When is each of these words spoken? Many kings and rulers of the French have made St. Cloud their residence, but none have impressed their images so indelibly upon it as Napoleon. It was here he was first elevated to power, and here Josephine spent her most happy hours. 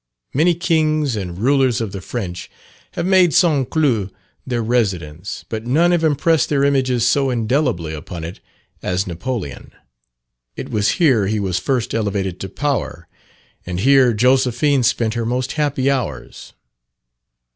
Many 0.33 0.55
kings 0.55 1.15
and 1.15 1.37
rulers 1.37 1.79
of 1.79 1.91
the 1.91 2.01
French 2.01 2.49
have 2.93 3.05
made 3.05 3.35
St. 3.35 3.69
Cloud 3.69 4.09
their 4.47 4.63
residence, 4.63 5.45
but 5.47 5.67
none 5.67 5.91
have 5.91 6.03
impressed 6.03 6.49
their 6.49 6.63
images 6.63 7.07
so 7.07 7.29
indelibly 7.29 7.93
upon 7.93 8.23
it 8.23 8.39
as 8.81 9.05
Napoleon. 9.05 9.73
It 10.55 10.71
was 10.71 10.93
here 10.97 11.27
he 11.27 11.39
was 11.39 11.59
first 11.59 11.93
elevated 11.93 12.39
to 12.39 12.49
power, 12.49 13.07
and 13.63 13.79
here 13.79 14.11
Josephine 14.11 14.81
spent 14.81 15.13
her 15.13 15.23
most 15.23 15.51
happy 15.51 15.87
hours. 15.91 16.53